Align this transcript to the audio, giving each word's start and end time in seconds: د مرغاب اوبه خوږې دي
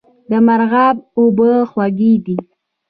د 0.29 0.31
مرغاب 0.45 0.95
اوبه 1.17 1.51
خوږې 1.71 2.13
دي 2.25 2.37